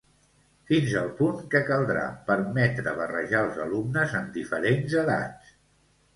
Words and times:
Fins 0.69 0.95
al 1.01 1.11
punt 1.19 1.43
que 1.55 1.61
caldrà 1.67 2.05
permetre 2.31 2.95
barrejar 3.01 3.43
els 3.49 3.61
alumnes 3.67 4.19
amb 4.23 4.35
diferents 4.41 4.99
edats. 5.05 5.55